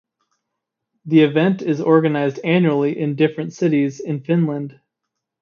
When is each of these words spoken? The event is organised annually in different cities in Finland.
The 1.05 1.19
event 1.19 1.61
is 1.61 1.79
organised 1.79 2.39
annually 2.43 2.97
in 2.99 3.13
different 3.15 3.53
cities 3.53 3.99
in 3.99 4.21
Finland. 4.23 4.79